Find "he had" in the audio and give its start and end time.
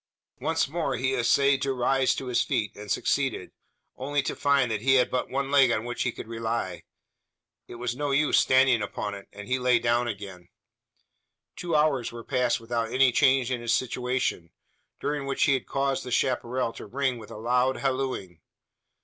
4.81-5.11, 15.43-15.67